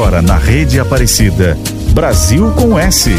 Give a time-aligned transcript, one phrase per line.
[0.00, 1.58] Agora na Rede Aparecida.
[1.92, 3.10] Brasil com S.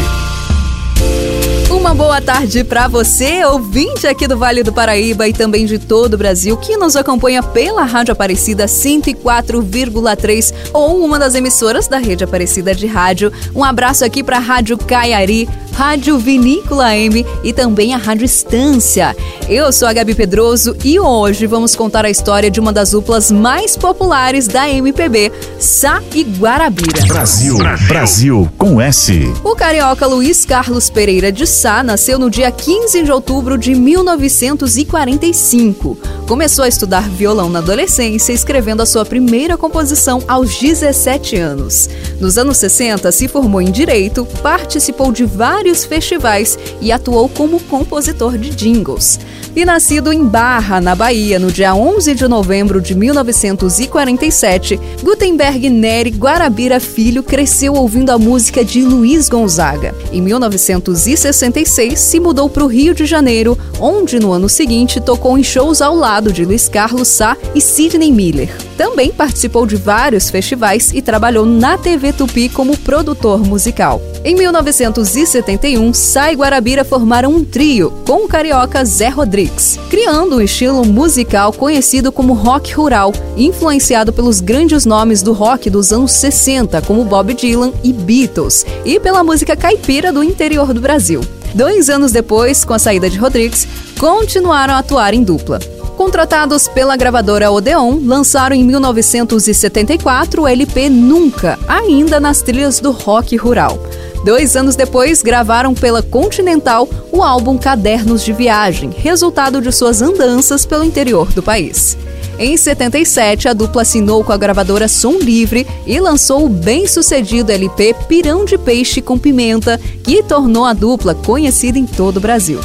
[1.70, 6.14] Uma boa tarde para você, ouvinte aqui do Vale do Paraíba e também de todo
[6.14, 12.24] o Brasil, que nos acompanha pela Rádio Aparecida 104,3 ou uma das emissoras da Rede
[12.24, 13.32] Aparecida de Rádio.
[13.54, 19.16] Um abraço aqui para Rádio Caiari, Rádio Vinícola M e também a Rádio Estância.
[19.48, 23.32] Eu sou a Gabi Pedroso e hoje vamos contar a história de uma das duplas
[23.32, 27.06] mais populares da MPB, Sá e Guarabira.
[27.06, 27.56] Brasil,
[27.88, 29.32] Brasil com S.
[29.42, 35.96] O carioca Luiz Carlos Pereira de Sá nasceu no dia 15 de outubro de 1945.
[36.28, 41.88] Começou a estudar violão na adolescência, escrevendo a sua primeira composição aos 17 anos.
[42.20, 48.36] Nos anos 60, se formou em Direito, participou de vários festivais e atuou como compositor
[48.36, 49.18] de jingles.
[49.54, 56.08] E nascido em Barra, na Bahia, no dia 11 de novembro de 1947, Gutenberg Neri
[56.08, 59.94] Guarabira Filho cresceu ouvindo a música de Luiz Gonzaga.
[60.10, 65.44] Em 1966, se mudou para o Rio de Janeiro, onde no ano seguinte tocou em
[65.44, 68.48] shows ao lado de Luiz Carlos Sá e Sidney Miller.
[68.78, 74.00] Também participou de vários festivais e trabalhou na TV Tupi como produtor musical.
[74.24, 79.41] Em 1971, Sá e Guarabira formaram um trio com o carioca Zé Rodrigues,
[79.88, 85.92] criando um estilo musical conhecido como rock rural, influenciado pelos grandes nomes do rock dos
[85.92, 91.20] anos 60, como Bob Dylan e Beatles, e pela música caipira do interior do Brasil.
[91.54, 93.66] Dois anos depois, com a saída de Rodrigues,
[93.98, 95.58] continuaram a atuar em dupla.
[95.96, 103.36] Contratados pela gravadora Odeon, lançaram em 1974 o LP Nunca, ainda nas trilhas do rock
[103.36, 103.78] rural.
[104.24, 110.64] Dois anos depois, gravaram pela Continental o álbum Cadernos de Viagem, resultado de suas andanças
[110.64, 111.98] pelo interior do país.
[112.38, 117.94] Em 77, a dupla assinou com a gravadora Som Livre e lançou o bem-sucedido LP
[118.08, 122.60] Pirão de Peixe com Pimenta, que tornou a dupla conhecida em todo o Brasil.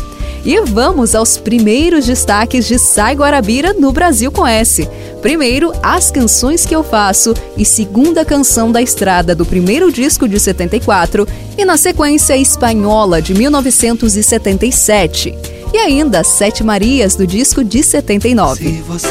[0.47, 4.88] E vamos aos primeiros destaques de Sai Guarabira no Brasil com S.
[5.22, 10.40] Primeiro, As Canções que Eu Faço e segunda canção da estrada do primeiro disco de
[10.40, 15.38] 74 e na sequência Espanhola de 1977.
[15.74, 18.63] E ainda Sete Marias do disco de 79.
[18.63, 19.09] Se você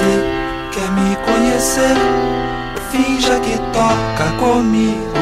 [0.72, 1.96] quer me conhecer,
[2.90, 5.12] finja que toca comigo.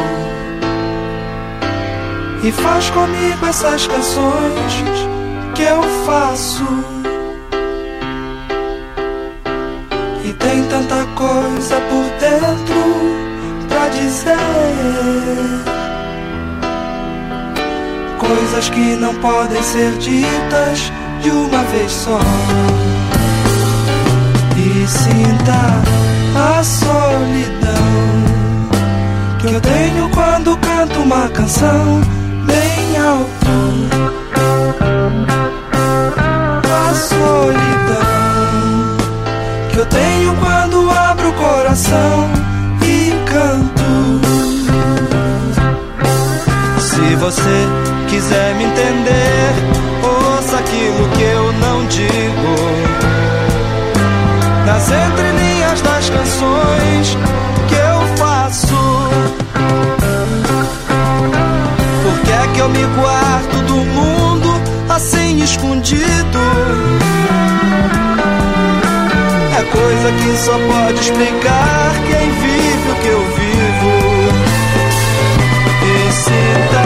[2.44, 5.13] E faz comigo essas canções
[5.54, 6.64] que eu faço.
[10.24, 14.36] E tem tanta coisa por dentro pra dizer.
[18.18, 20.92] Coisas que não podem ser ditas
[21.22, 22.20] de uma vez só.
[24.56, 25.82] E sinta
[26.36, 27.74] a solidão
[29.38, 32.00] que eu tenho quando canto uma canção
[32.46, 34.03] bem alto
[37.44, 38.96] solidão
[39.70, 42.30] que eu tenho quando abro o coração
[42.82, 43.84] e canto.
[46.80, 47.68] Se você
[48.08, 49.52] quiser me entender,
[50.02, 52.54] ouça aquilo que eu não digo.
[54.66, 57.18] Nas entrelinhas das canções
[57.68, 58.74] que eu faço.
[62.04, 64.23] Por que é que eu me guardo do mundo?
[64.94, 66.38] Assim escondido.
[69.58, 73.94] É coisa que só pode explicar quem vive o que eu vivo.
[75.82, 76.84] E sinta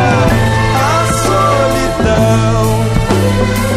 [0.74, 2.84] a solidão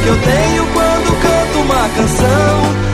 [0.03, 2.90] que eu tenho quando canto uma canção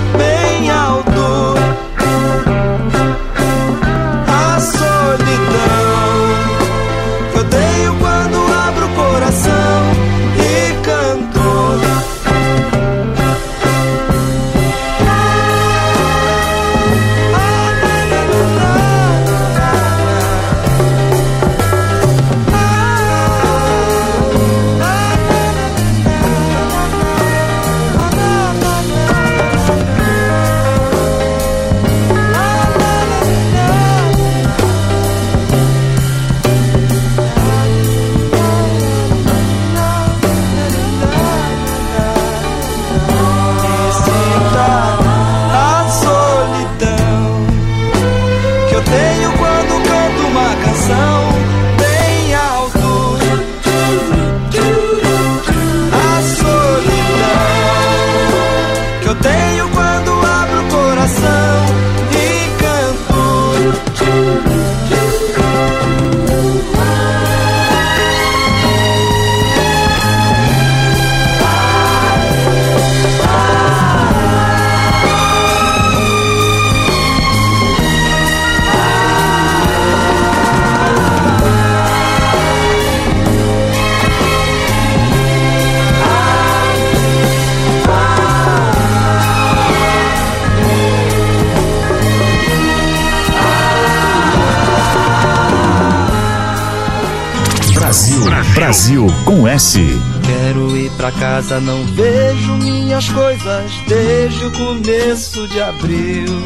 [99.57, 106.43] Quero ir pra casa, não vejo minhas coisas desde o começo de abril.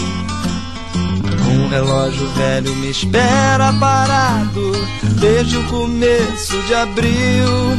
[1.45, 4.71] Um relógio velho me espera parado
[5.19, 7.77] desde o começo de abril.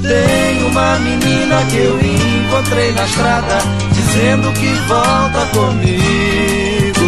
[0.00, 3.58] Tem uma menina que eu encontrei na estrada
[3.92, 7.00] dizendo que volta comigo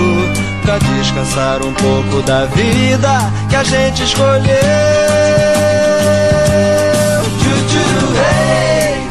[0.62, 5.52] pra descansar um pouco da vida que a gente escolheu.
[7.52, 9.06] Tchutchu, hey,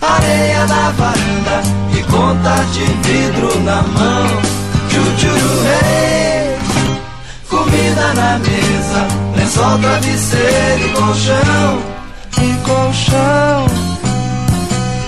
[0.00, 1.62] areia na varanda
[1.96, 4.64] e conta de vidro na mão.
[7.48, 9.06] Comida na mesa,
[9.36, 11.82] lençol, travesseiro e colchão,
[12.38, 13.66] e colchão.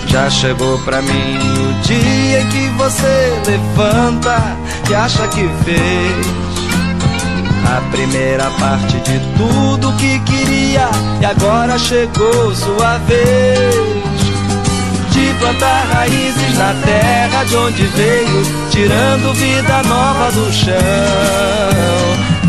[0.07, 4.57] Já chegou pra mim o dia que você levanta
[4.89, 6.27] e acha que fez
[7.65, 10.66] a primeira parte de tudo que queria
[11.21, 13.97] e agora chegou sua vez
[15.11, 20.77] de plantar raízes na terra de onde veio, tirando vida nova do chão.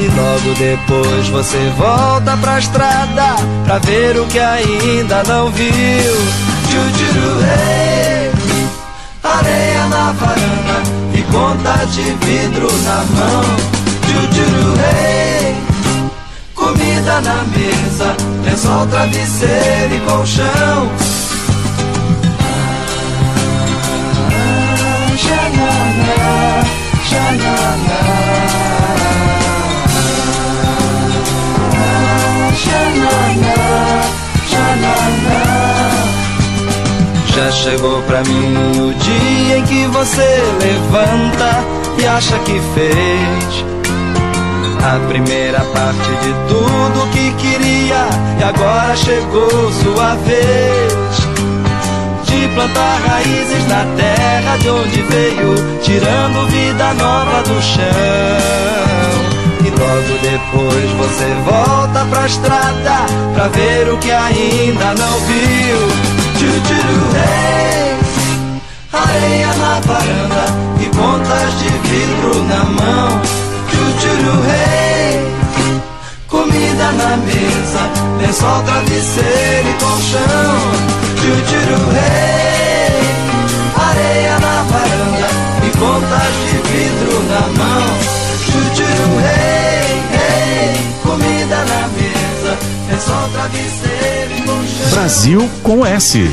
[0.01, 5.69] E logo depois você volta pra estrada pra ver o que ainda não viu.
[7.41, 8.31] Rei,
[9.25, 10.83] areia na varanda
[11.15, 13.45] e conta de vidro na mão.
[14.03, 15.28] Tchutchuru, rei,
[16.69, 20.91] comida na mesa, lençol, travesseiro e colchão.
[37.35, 41.65] Já chegou pra mim o dia em que você levanta
[42.03, 43.78] e acha que fez
[44.85, 48.07] a primeira parte de tudo que queria
[48.39, 51.39] e agora chegou sua vez
[52.25, 57.89] de plantar raízes na terra de onde veio, tirando vida nova do chão.
[59.65, 65.79] E logo depois você volta pra estrada pra ver o que ainda não viu.
[66.37, 67.99] Tchutchuru, hey,
[68.93, 70.45] areia na varanda
[70.81, 73.48] e pontas de vidro na mão.
[73.71, 75.21] Tchutchuru, hey,
[76.27, 77.83] comida na mesa,
[78.19, 80.55] lençol, travesseiro e colchão.
[81.17, 83.03] Tchutchuru, hey,
[83.77, 85.29] areia na varanda
[85.67, 87.87] e contas de vidro na mão.
[88.45, 92.53] Tchutchuru, hey, hey, comida na mesa,
[93.01, 94.91] só travesseiro e colchão.
[94.93, 96.31] Brasil com S.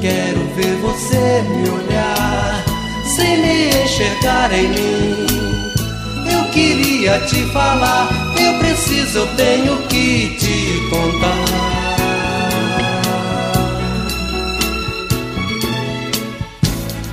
[0.00, 2.64] Quero ver você me olhar
[3.04, 5.26] sem me enxergar em mim.
[6.32, 11.60] Eu queria te falar, eu preciso, eu tenho que te contar.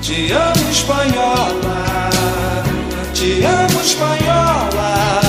[0.01, 2.09] Te amo espanhola,
[3.13, 5.21] te amo espanhola,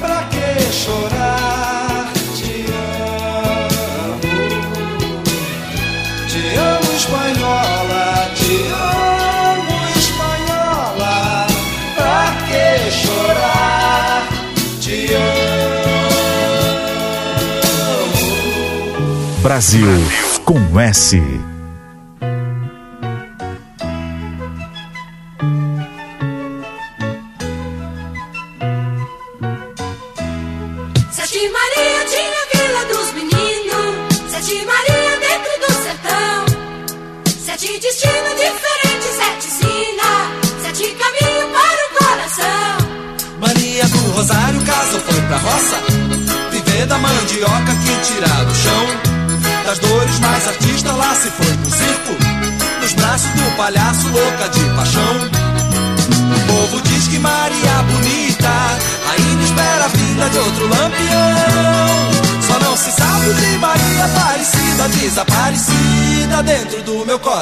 [0.00, 1.25] pra que chorar?
[19.56, 19.88] Brasil
[20.44, 21.55] com S.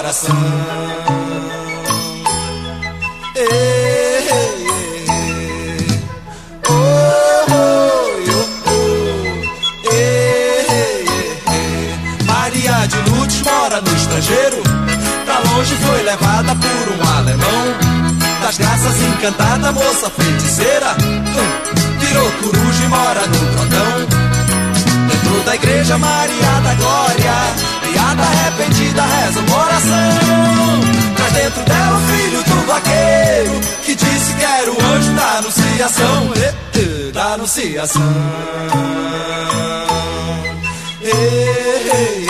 [0.05, 0.37] coração.
[12.27, 14.63] Maria de Lourdes mora no estrangeiro.
[15.25, 17.65] Pra longe foi levada por um alemão
[18.43, 20.97] das graças encantada, moça feiticeira.
[21.01, 24.25] Hum, virou coruja e mora no grotão.
[25.09, 27.84] Dentro da igreja Maria da Glória,
[28.15, 30.81] piada arrependida, reza uma oração.
[31.17, 36.33] Traz dentro dela o filho do vaqueiro, que disse que era o anjo da anunciação.
[37.13, 38.03] Da anunciação.
[41.01, 42.24] E,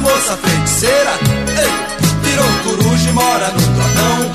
[0.00, 1.12] encantada, moça feiticeira.
[1.60, 1.72] Ei,
[2.22, 4.32] virou coruja e mora no grotão.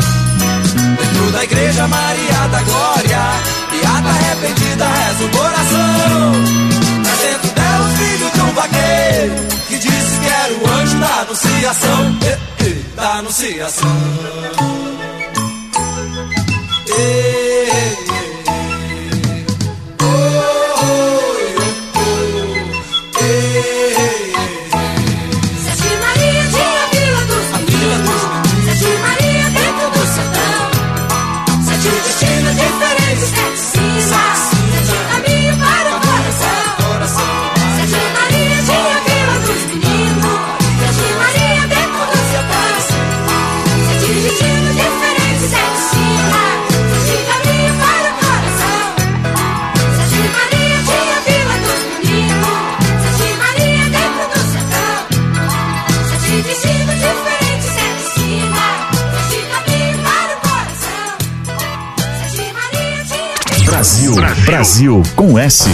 [0.97, 3.19] Dentro da igreja Maria da Glória,
[3.71, 6.31] piada arrependida, reza o coração.
[7.03, 9.35] Tá dentro dela o filho de um vaqueiro,
[9.67, 12.19] que disse que era o anjo da anunciação.
[12.95, 14.54] Da anunciação.
[64.75, 65.69] Brasil com S.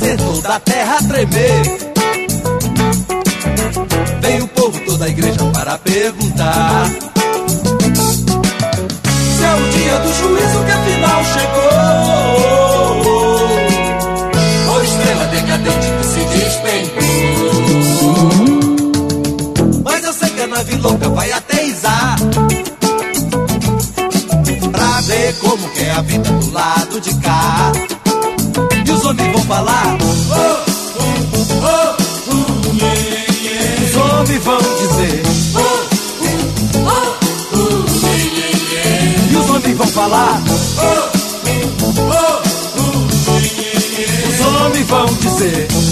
[0.00, 1.62] fazer toda a terra tremer.
[4.20, 6.86] Vem o povo, toda a igreja para perguntar.
[9.36, 11.70] Se é o dia do juízo que afinal chegou.
[14.72, 17.00] Ou estrela decadente que se despencou.
[19.84, 22.16] Mas eu sei que a nave louca vai aterrissar
[24.70, 27.72] Pra ver como que é a vida do lado de cá
[29.50, 29.98] falar.
[33.84, 35.22] Os homens vão dizer.
[39.28, 40.40] E os homens vão falar.
[44.28, 45.89] Os homens vão dizer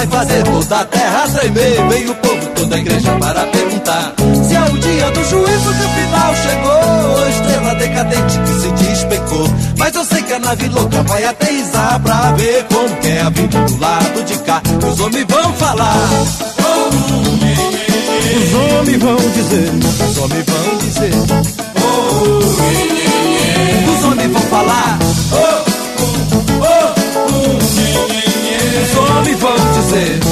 [0.00, 1.88] vai fazer toda a terra tremer.
[1.88, 4.14] Vem o povo, toda a igreja para perguntar
[4.48, 7.28] se é o dia do juízo que final chegou.
[7.28, 9.48] Estrela decadente que se despencou.
[9.76, 13.30] Mas eu sei que a nave louca vai aterrissar pra ver como que é a
[13.30, 14.62] vida do lado de cá.
[14.90, 16.08] Os homens vão falar.
[18.36, 19.70] Os homens vão dizer,
[20.08, 21.12] os homens vão dizer.
[23.92, 24.98] Os homens vão falar.
[29.90, 30.29] Vão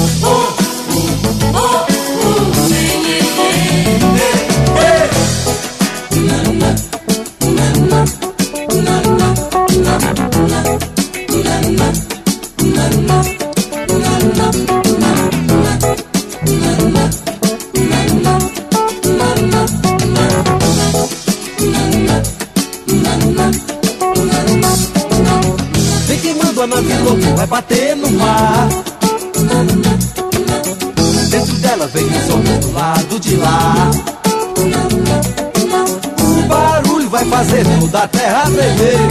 [38.59, 39.09] terra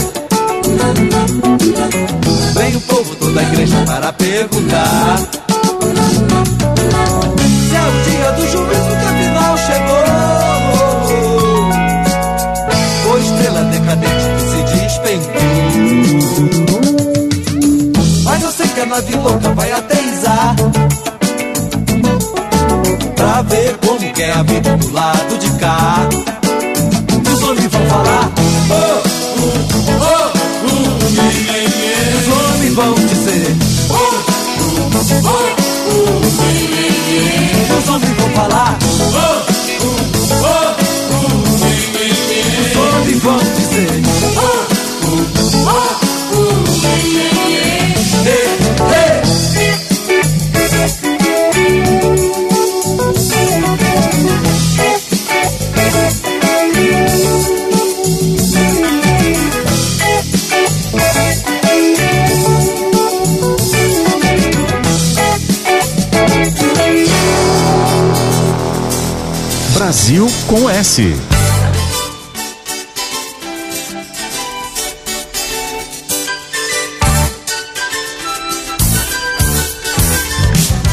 [69.79, 71.15] Brasil com S.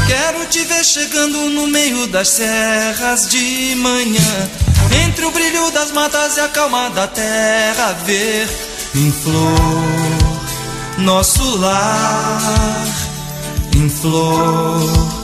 [0.07, 4.49] Quero te ver chegando no meio das serras de manhã.
[5.05, 8.49] Entre o brilho das matas e a calma da terra, ver
[8.95, 12.87] em flor nosso lar.
[13.75, 15.16] Em flor,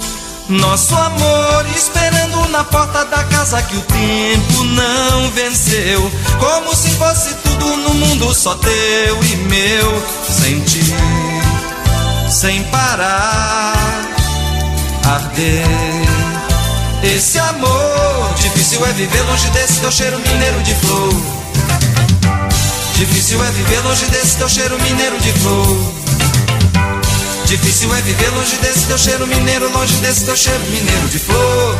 [0.53, 6.11] nosso amor esperando na porta da casa que o tempo não venceu.
[6.38, 10.03] Como se fosse tudo no mundo só teu e meu.
[10.29, 10.95] Sentir
[12.29, 13.75] sem parar
[15.05, 15.65] arder.
[17.03, 21.15] Esse amor, difícil é viver longe desse teu cheiro mineiro de flor.
[22.95, 26.02] Difícil é viver longe desse teu cheiro mineiro de flor.
[27.53, 31.77] Difícil é viver longe desse teu cheiro mineiro, longe desse teu cheiro mineiro de flor.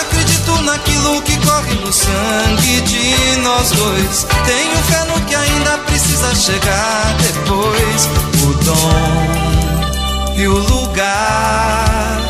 [0.00, 4.26] Acredito naquilo que corre no sangue de nós dois.
[4.46, 8.08] Tenho fé no que ainda precisa chegar depois.
[8.42, 12.22] O dom e o lugar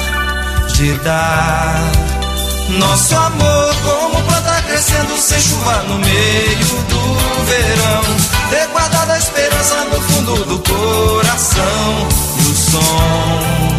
[0.75, 2.08] de dar
[2.69, 8.03] nosso amor como planta crescendo sem chuva no meio do verão.
[8.51, 12.09] Ter guardado a esperança no fundo do coração.
[12.39, 13.79] E o som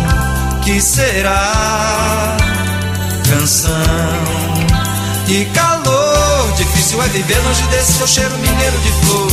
[0.63, 2.37] que será
[3.29, 3.73] canção
[5.27, 6.53] e calor.
[6.57, 9.31] Difícil é viver longe desse teu cheiro mineiro de flor.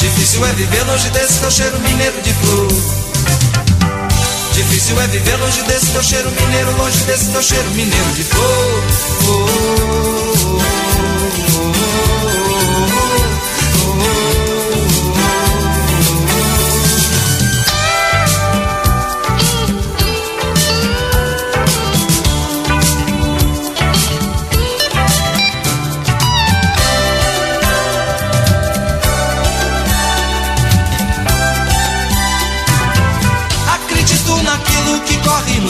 [0.00, 2.67] Difícil é viver longe desse teu cheiro mineiro de flor.
[4.68, 8.84] Difícil é viver longe desse teu cheiro mineiro, longe desse teu cheiro mineiro de flor.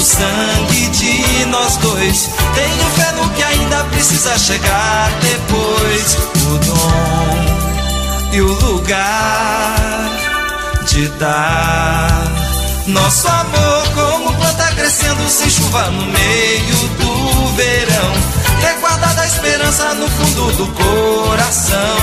[0.09, 2.31] sangue de nós dois.
[2.55, 6.17] Tenho fé no que ainda precisa chegar depois.
[6.49, 10.11] O dom e o lugar
[10.87, 12.23] de dar
[12.87, 18.39] nosso amor como planta crescendo sem chuva no meio do verão.
[18.81, 21.99] Guardada a esperança no fundo do coração.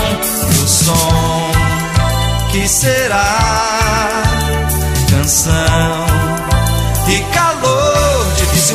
[0.52, 1.52] E o som
[2.52, 4.24] que será
[5.10, 6.06] canção.
[7.08, 7.22] E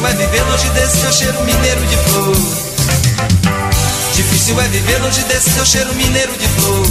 [0.00, 2.36] Difícil é viver longe desse seu cheiro mineiro de flor.
[4.14, 6.86] Difícil é viver longe desse seu cheiro mineiro de flor.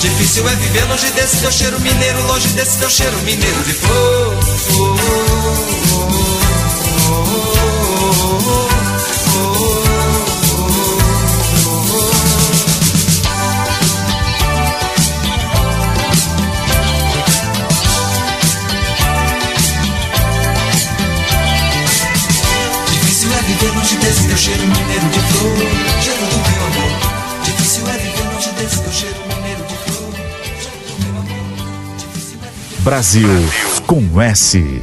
[0.00, 5.77] Difícil é viver longe desse seu cheiro mineiro, longe desse seu cheiro mineiro de flor.
[24.08, 25.56] desse teu cheiro mineiro de flor,
[26.00, 27.44] cheiro do meu amor.
[27.44, 30.14] Difícil é viver longe desse teu cheiro mineiro de flor,
[30.62, 31.96] cheiro do meu amor.
[31.98, 32.82] Difícil é viver...
[32.82, 33.28] Brasil
[33.86, 34.82] com S.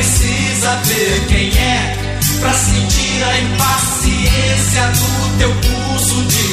[0.00, 6.49] precisa ver quem é pra sentir a impaciência do teu pulso de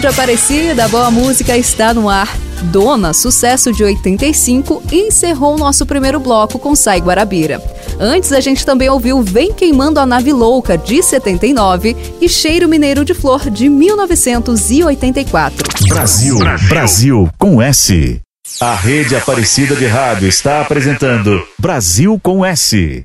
[0.00, 2.34] Rádio Aparecida, boa música está no ar.
[2.72, 7.62] Dona, sucesso de 85, encerrou nosso primeiro bloco com Sai Guarabira.
[7.98, 13.04] Antes a gente também ouviu Vem Queimando a Nave Louca, de 79, e Cheiro Mineiro
[13.04, 15.68] de Flor, de 1984.
[15.86, 18.22] Brasil, Brasil com S.
[18.58, 23.04] A rede Aparecida de Rádio está apresentando Brasil com S.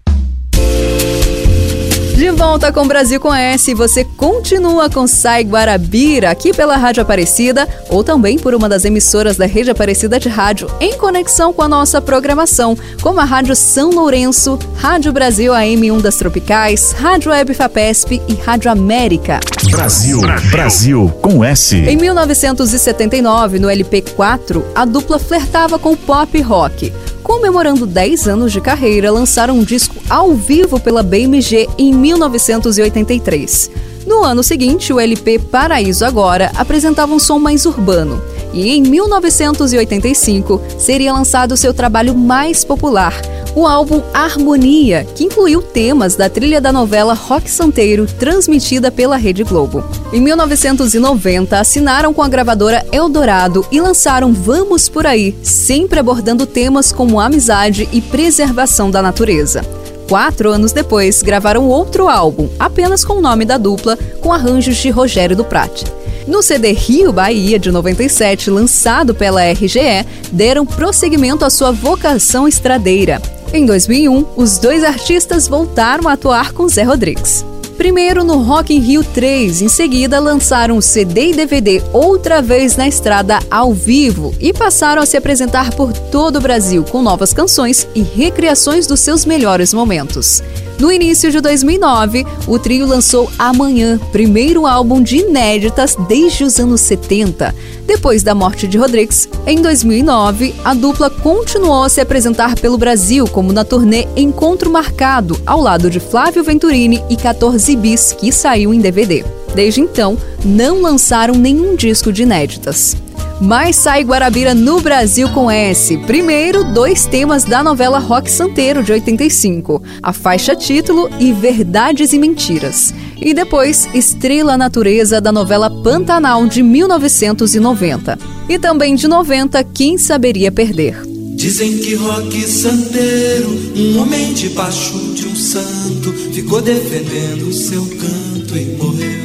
[2.16, 7.68] De volta com Brasil com S, você continua com Sai Guarabira aqui pela Rádio Aparecida
[7.90, 11.68] ou também por uma das emissoras da Rede Aparecida de Rádio em conexão com a
[11.68, 18.22] nossa programação, como a Rádio São Lourenço, Rádio Brasil AM1 das Tropicais, Rádio Web Fapesp
[18.30, 19.42] e Rádio América.
[19.70, 21.76] Brasil, Brasil com S.
[21.76, 26.94] Em 1979, no LP4, a dupla flertava com pop rock
[27.26, 33.72] comemorando 10 anos de carreira, lançaram um disco ao vivo pela BMG em 1983.
[34.06, 38.22] No ano seguinte, o LP Paraíso Agora apresentava um som mais urbano.
[38.54, 43.14] E em 1985 seria lançado seu trabalho mais popular,
[43.56, 49.44] o álbum Harmonia, que incluiu temas da trilha da novela Rock Santeiro, transmitida pela Rede
[49.44, 49.84] Globo.
[50.14, 56.92] Em 1990, assinaram com a gravadora Eldorado e lançaram Vamos Por Aí, sempre abordando temas
[56.92, 59.66] como amizade e preservação da natureza.
[60.08, 64.90] Quatro anos depois, gravaram outro álbum, apenas com o nome da dupla, com arranjos de
[64.90, 65.86] Rogério do Prate.
[66.28, 73.22] No CD Rio Bahia de 97, lançado pela RGE, deram prosseguimento à sua vocação estradeira.
[73.54, 77.46] Em 2001, os dois artistas voltaram a atuar com Zé Rodrigues.
[77.78, 82.88] Primeiro no Rock in Rio 3, em seguida lançaram CD e DVD Outra Vez na
[82.88, 87.86] Estrada ao vivo e passaram a se apresentar por todo o Brasil com novas canções
[87.94, 90.42] e recriações dos seus melhores momentos.
[90.78, 96.82] No início de 2009, o trio lançou Amanhã, primeiro álbum de inéditas desde os anos
[96.82, 97.56] 70.
[97.86, 103.26] Depois da morte de Rodrigues, em 2009, a dupla continuou a se apresentar pelo Brasil,
[103.28, 108.74] como na turnê Encontro Marcado, ao lado de Flávio Venturini e 14 Bis, que saiu
[108.74, 109.24] em DVD.
[109.54, 112.98] Desde então, não lançaram nenhum disco de inéditas.
[113.42, 115.98] Mas sai Guarabira no Brasil com S.
[116.00, 122.20] Primeiro, dois temas da novela Rock Santeiro de 85, a faixa título e Verdades e
[122.20, 122.94] Mentiras.
[123.20, 128.18] E depois, Estrela Natureza da novela Pantanal de 1990.
[128.48, 131.02] E também de 90, Quem Saberia Perder.
[131.36, 138.78] Dizem que Rock Santeiro, um homem debaixo de um santo, ficou defendendo seu canto e
[138.78, 139.25] morreu.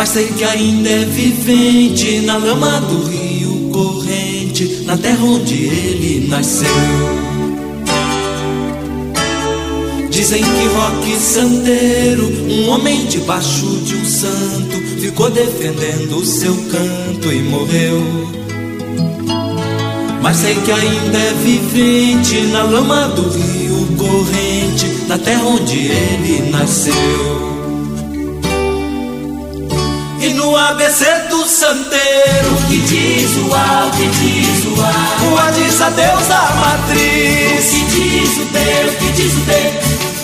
[0.00, 6.26] Mas sei que ainda é vivente na lama do rio corrente, na terra onde ele
[6.26, 6.66] nasceu.
[10.08, 17.30] Dizem que Roque Santeiro, um homem debaixo de um santo, ficou defendendo o seu canto
[17.30, 18.02] e morreu.
[20.22, 26.50] Mas sei que ainda é vivente na lama do rio corrente, na terra onde ele
[26.50, 27.59] nasceu.
[30.20, 32.54] E no ABC do Santeiro.
[32.68, 35.32] Que diz o A, que diz o A.
[35.32, 37.70] O A diz adeus à matriz.
[37.70, 39.52] Que diz o B, o que diz o B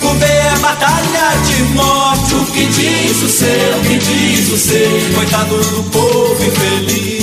[0.03, 2.35] O B é batalha de morte.
[2.35, 4.87] O que diz o C, o que diz o C.
[5.15, 7.17] Coitado do povo infeliz.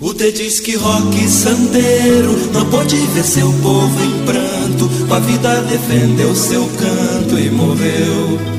[0.00, 4.88] O D diz que Roque Santeiro Não pôde ver seu povo em pranto.
[5.06, 8.55] Com a vida defendeu seu canto e morreu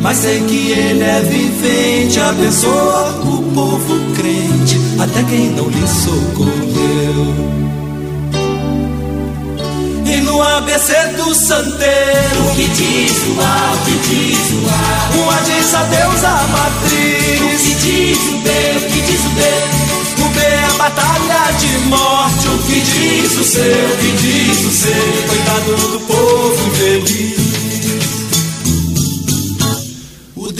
[0.00, 7.60] mas sei que ele é vivente, abençoa o povo crente, até quem não lhe socorreu.
[10.06, 15.22] E no ABC do Santeiro, O que diz o A, o que diz o A?
[15.22, 19.40] uma diz adeus à O matriz, que diz o B, o que diz o B?
[20.24, 24.64] O B é a batalha de morte, o que diz o C, o que diz
[24.64, 24.88] o C,
[25.28, 27.49] coitado do povo infeliz.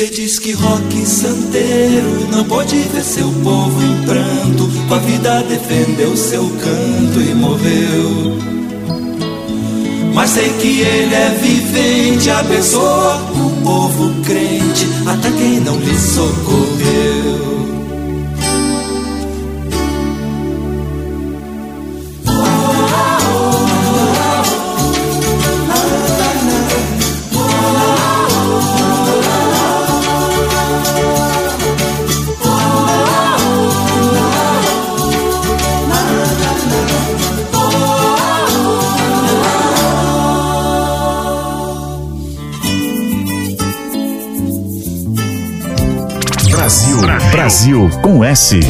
[0.00, 5.42] D diz que Roque Santeiro não pôde ver seu povo em pranto, com a vida
[5.42, 8.38] defendeu seu canto e morreu.
[10.14, 17.09] Mas sei que ele é vivente, abençoa o povo crente, até quem não lhe socorreu.
[47.50, 48.60] Brasil com S.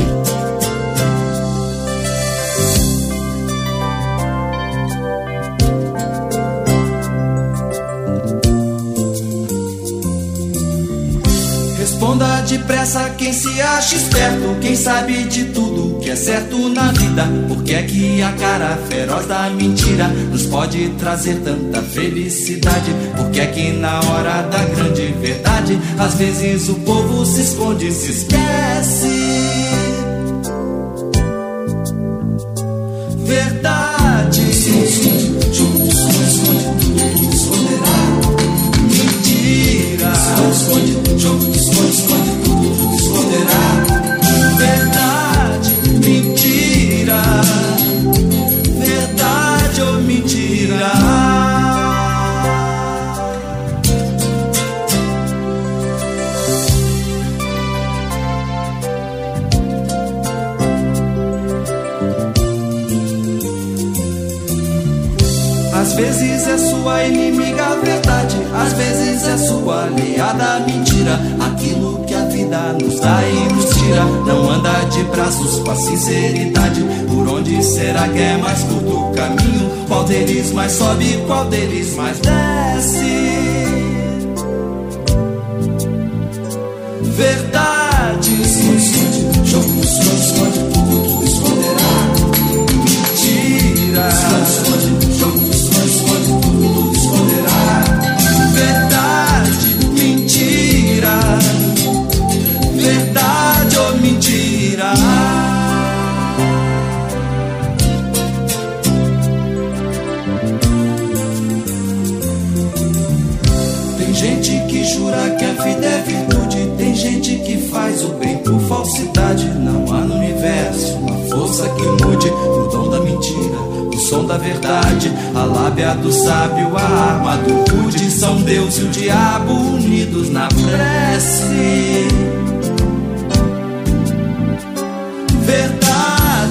[11.79, 17.29] Responda depressa quem se acha esperto, quem sabe de tudo que é certo na vida.
[17.49, 22.95] Por que é que a cara feroz da mentira nos pode trazer tanta felicidade?
[23.14, 27.93] Por que é que na hora da grande verdade, às vezes o povo se esconde
[27.93, 28.60] se esquece?
[33.31, 33.60] Verdade.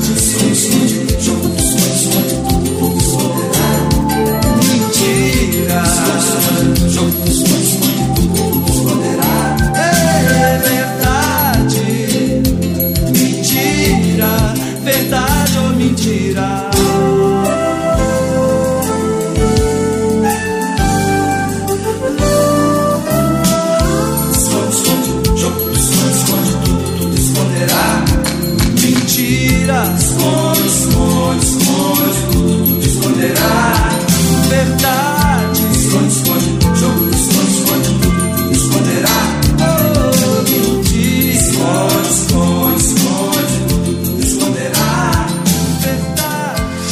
[0.10, 0.78] Verdade, esconde, esconde,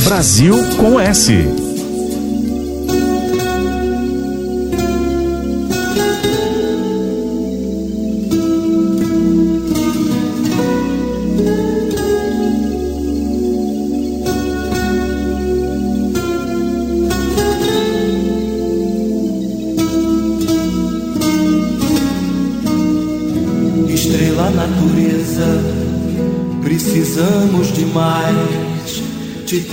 [0.08, 1.67] Brasil com S.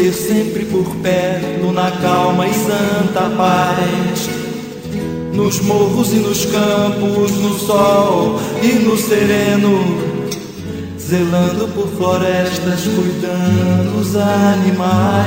[0.05, 4.29] ter sempre por perto na calma e santa paz.
[5.33, 9.97] Nos morros e nos campos, no sol e no sereno.
[10.99, 15.25] Zelando por florestas, cuidando os animais.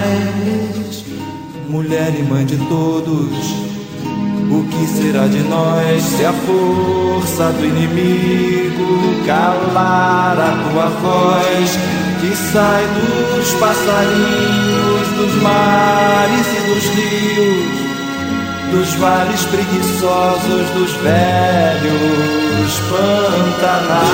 [1.67, 3.67] Mulher e mãe de todos.
[4.49, 12.35] O que será de nós se a força do inimigo calar a tua voz que
[12.35, 17.77] sai dos passarinhos, dos mares e dos rios,
[18.71, 24.07] dos vales preguiçosos, dos velhos pantanais?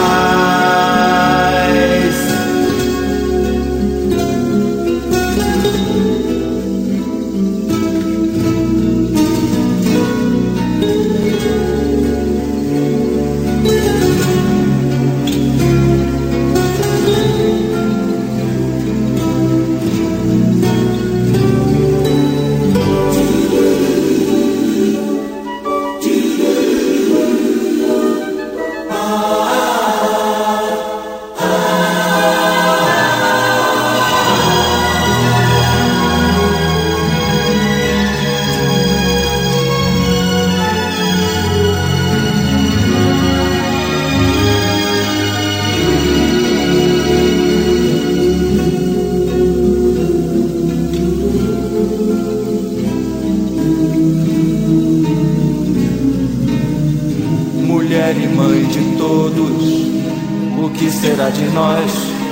[61.54, 61.92] Nós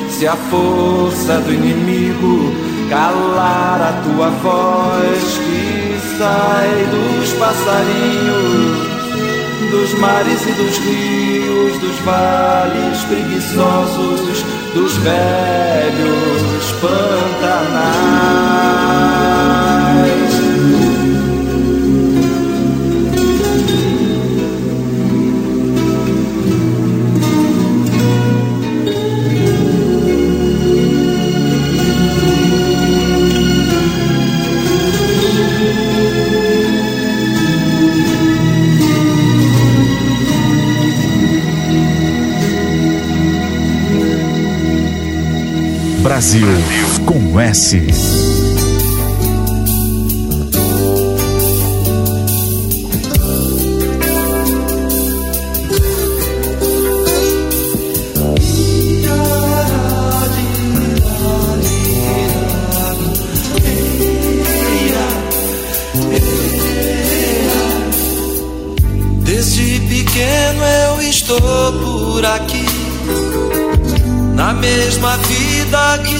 [0.09, 2.53] se a força do inimigo
[2.89, 8.91] calar a tua voz que sai dos passarinhos?
[9.71, 14.43] dos mares e dos rios, dos vales preguiçosos,
[14.73, 17.91] dos velhos pantanais.
[46.21, 46.47] Brasil
[47.07, 48.00] com S.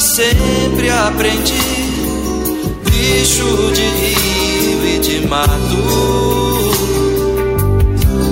[0.02, 1.54] sempre aprendi.
[2.84, 5.52] Bicho de rio e de mato,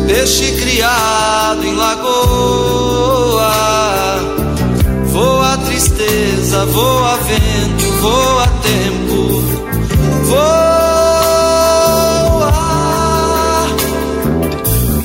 [0.08, 3.52] peixe criado em lagoa.
[5.06, 9.44] Voa tristeza, voa vento, voa tempo,
[10.26, 10.90] voa.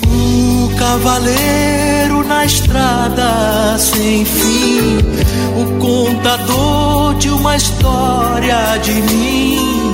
[0.06, 4.98] O cavaleiro na estrada sem fim,
[5.56, 6.43] o contador
[7.18, 9.92] de uma história de mim,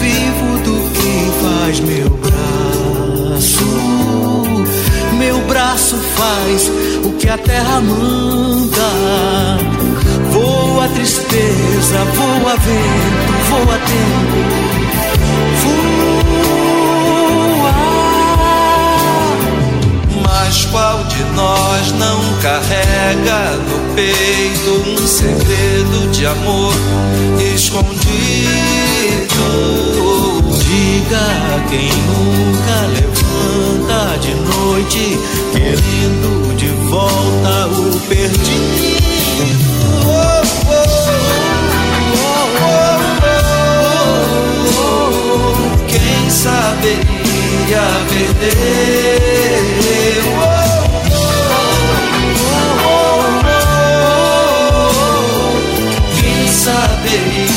[0.00, 3.64] vivo do que faz meu braço.
[5.18, 6.70] Meu braço faz
[7.04, 8.88] o que a terra manda.
[10.32, 14.38] Voa tristeza, voa vento, voa tempo.
[15.62, 15.98] Voa.
[20.22, 26.74] Mas qual de nós não carrega no peito um segredo de amor
[27.54, 28.08] escondido?
[30.58, 35.16] Diga a quem nunca levanta de noite,
[35.52, 38.98] querendo de volta o perdido.
[45.86, 49.07] Quem saberia perder?
[57.08, 57.47] Saberia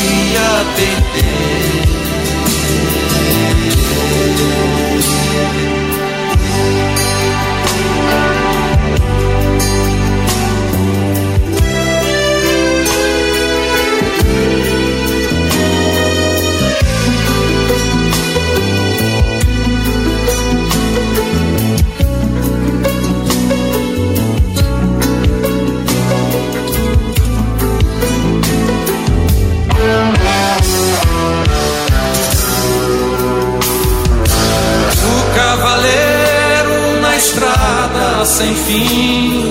[38.32, 39.44] sem fim,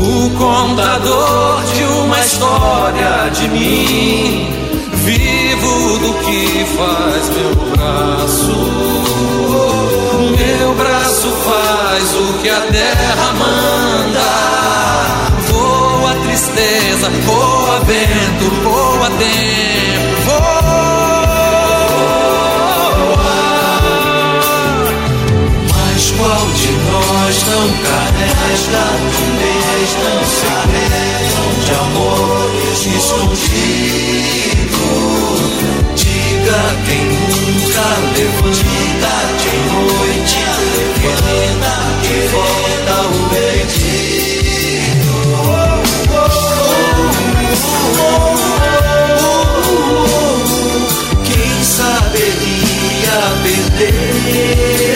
[0.00, 4.48] o contador de uma história de mim,
[4.94, 8.50] vivo do que faz meu braço.
[10.36, 14.30] Meu braço faz o que a terra manda.
[15.52, 19.89] Voa tristeza, voa vento, voa tempo,
[27.30, 33.78] nós não carrega um mês tão segredo de amor escondido?
[35.94, 40.42] Diga quem nunca levanta de noite,
[41.00, 41.70] querendo
[42.02, 44.00] que volta o perdido.
[51.22, 54.89] Quem saberia perder?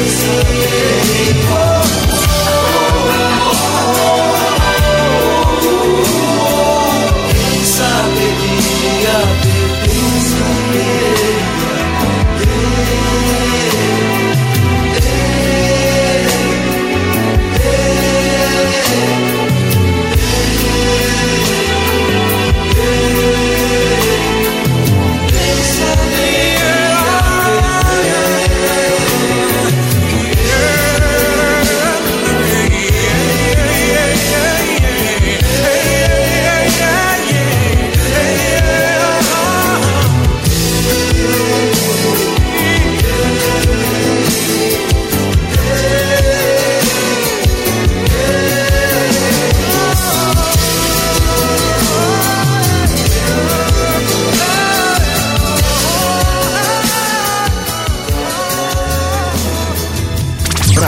[0.00, 1.09] Perder?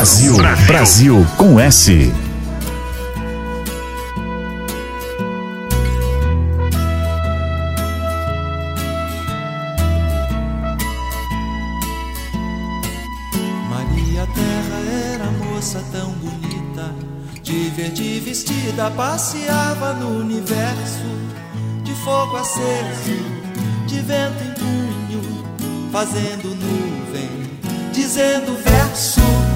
[0.02, 0.36] Brasil,
[0.66, 2.12] Brasil com S.
[13.70, 14.80] Maria Terra
[15.14, 16.92] era moça tão bonita,
[17.40, 21.06] de verde vestida, passeava no universo,
[21.84, 23.22] de fogo aceso,
[23.86, 25.44] de vento em punho,
[25.92, 27.30] fazendo nuvem,
[27.92, 29.51] dizendo verso.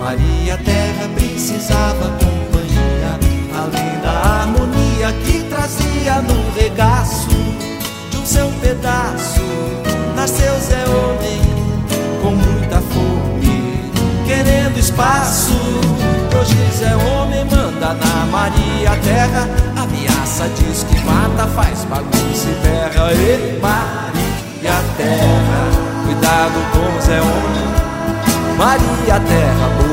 [0.00, 3.18] Maria Terra precisava companhia,
[3.54, 7.28] além da harmonia que trazia no regaço
[8.10, 9.42] de um seu pedaço.
[10.16, 11.40] Nasceu Zé Homem
[12.22, 13.90] com muita fome,
[14.26, 15.52] querendo espaço.
[16.34, 19.46] Hoje Zé Homem manda na Maria Terra,
[19.76, 23.12] ameaça, diz que mata, faz bagunça e berra.
[23.12, 27.70] E Maria Terra, cuidado com Zé Homem.
[28.60, 29.89] Maria Terra,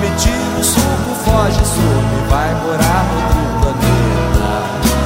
[0.00, 4.50] come, tira o suco, foge, some, vai morar outro planeta.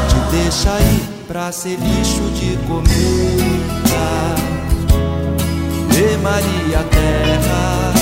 [0.09, 4.05] Te deixa aí pra ser lixo de comida.
[5.97, 7.93] E Maria Terra,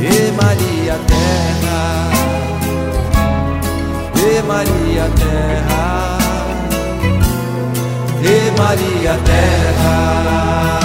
[0.00, 2.10] e Maria Terra,
[4.16, 6.18] e Maria Terra,
[8.20, 10.81] e Maria Terra.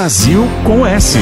[0.00, 1.18] Brasil com S.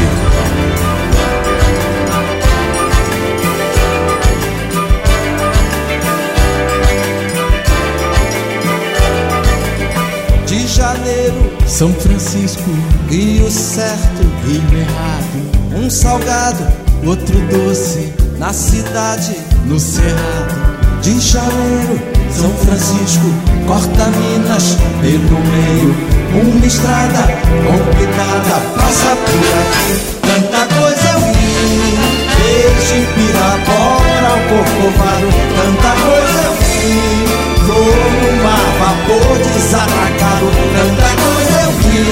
[10.47, 11.35] de janeiro,
[11.67, 12.63] São Francisco,
[13.11, 13.99] Rio certo,
[14.47, 16.65] Rio Errado, um salgado
[17.05, 20.79] outro doce na cidade no Cerrado.
[21.03, 22.01] de janeiro.
[22.31, 23.27] São Francisco
[23.67, 27.23] corta Minas pelo meio, uma estrada
[27.67, 30.19] complicada passa por aqui.
[30.23, 31.99] Tanta coisa eu vi,
[32.39, 35.29] desde Pirapora ao Corcovado.
[35.57, 36.55] Tanta coisa eu
[37.67, 40.47] vou no mar, vapor desatracado.
[40.77, 42.05] Tanta coisa eu vi,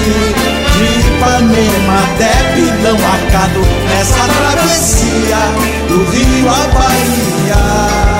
[0.73, 3.61] de Ipanema até Pilão Arcado.
[3.89, 5.41] Nessa travessia
[5.87, 8.16] do Rio à Bahia.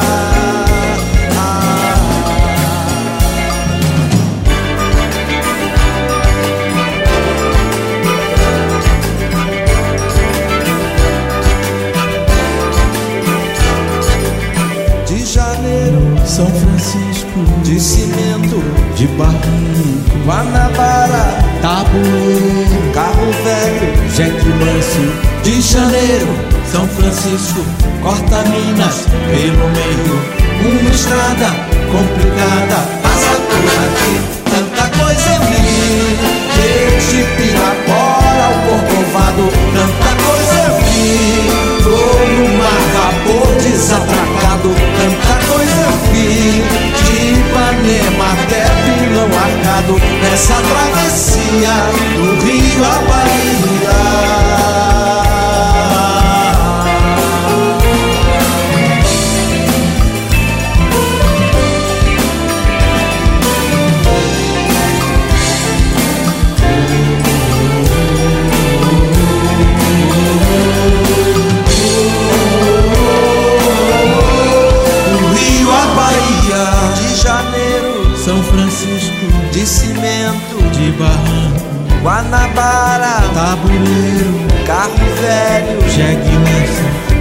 [17.68, 18.64] de cimento,
[18.96, 19.44] de barranco,
[20.26, 25.12] Guanabara, tabuleiro, carro velho, jeque manso,
[25.44, 26.30] de janeiro,
[26.72, 27.60] São Francisco,
[28.02, 30.16] corta Minas pelo meio,
[30.64, 31.50] uma estrada
[31.92, 34.16] complicada, passa por aqui,
[34.46, 36.18] tanta coisa eu vi,
[36.56, 45.78] desde Pirapora ao Corcovado, tanta coisa eu vi, todo no mar acabou desatracado, tanta coisa
[45.82, 46.87] eu vi
[49.96, 51.70] nessa travessia
[52.16, 53.47] do rio Havaí.
[85.58, 86.38] Império, Jegue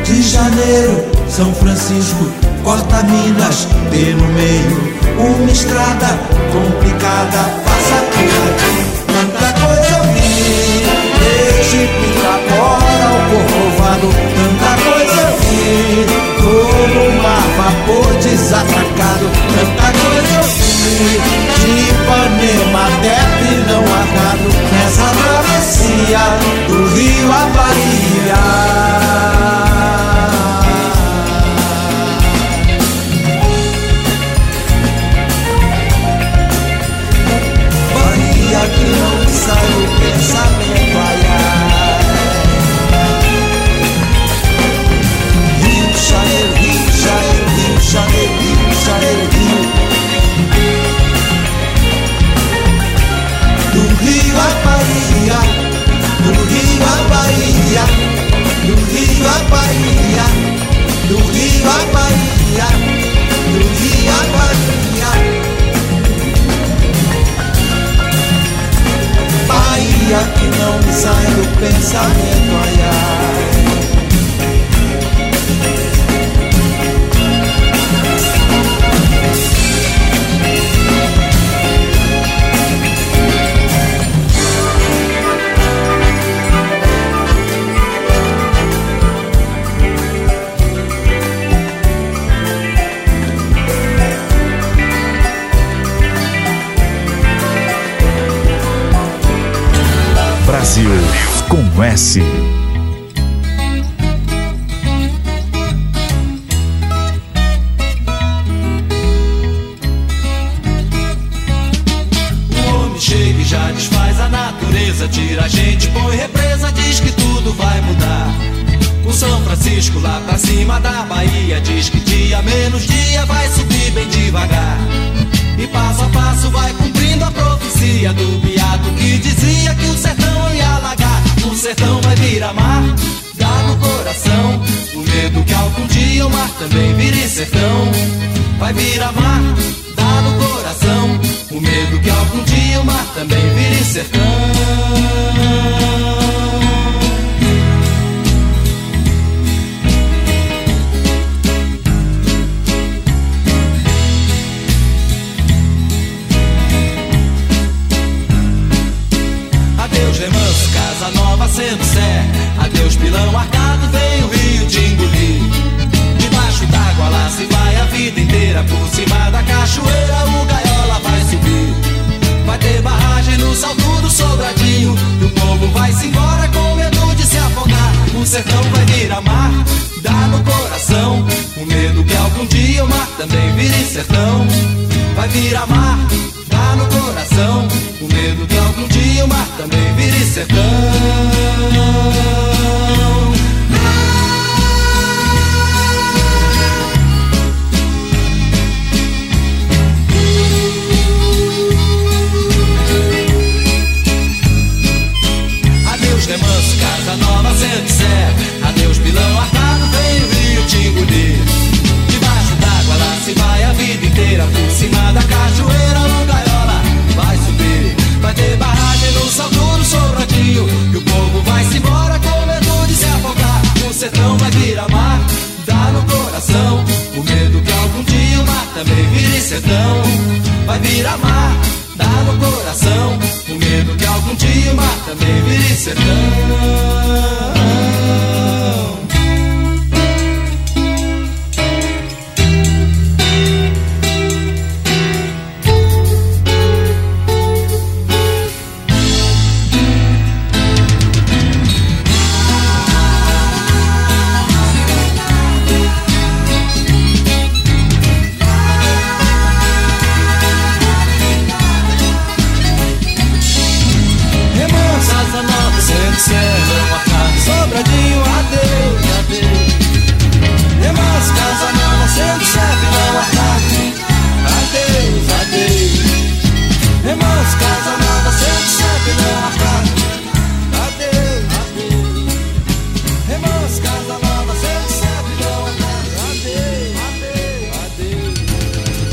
[0.05, 2.31] de Janeiro, São Francisco,
[2.63, 6.19] corta Minas, pelo meio, uma estrada
[6.53, 8.77] complicada, passa por aqui,
[9.07, 10.87] tanta coisa eu vi,
[11.19, 16.07] desde Piracora ao Corcovado, tanta coisa eu vi,
[16.37, 19.27] como um mar vapor desatracado,
[19.57, 21.21] tanta coisa eu vi,
[21.57, 25.36] de Ipanema até Pinão Armado, nessa noite
[25.67, 26.19] travessia
[26.69, 28.37] do rio à Bahia.
[37.95, 41.06] Bahia que não sai o pensamento.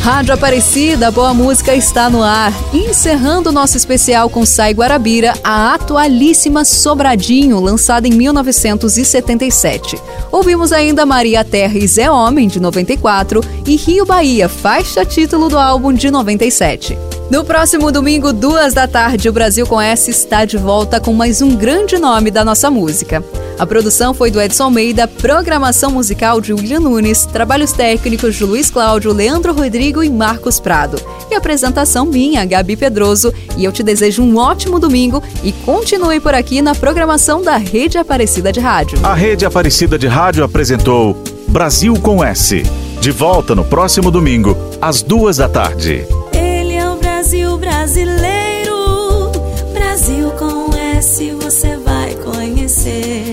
[0.03, 2.51] Rádio Aparecida, boa música está no ar.
[2.73, 9.97] Encerrando nosso especial com Sai Guarabira, a atualíssima Sobradinho, lançada em 1977.
[10.29, 15.57] Ouvimos ainda Maria Terra e Zé Homem, de 94, e Rio Bahia, faixa título do
[15.57, 16.97] álbum de 97.
[17.31, 21.41] No próximo domingo, duas da tarde, o Brasil com S está de volta com mais
[21.41, 23.23] um grande nome da nossa música.
[23.57, 28.69] A produção foi do Edson Almeida, programação musical de William Nunes, trabalhos técnicos de Luiz
[28.69, 30.97] Cláudio, Leandro Rodrigo e Marcos Prado.
[31.29, 33.33] E apresentação minha, Gabi Pedroso.
[33.57, 37.97] E eu te desejo um ótimo domingo e continue por aqui na programação da Rede
[37.97, 38.99] Aparecida de Rádio.
[39.03, 41.15] A Rede Aparecida de Rádio apresentou
[41.47, 42.63] Brasil com S.
[42.99, 46.05] De volta no próximo domingo, às duas da tarde.
[46.33, 49.31] Ele é o Brasil brasileiro.
[49.73, 53.32] Brasil com S você vai conhecer.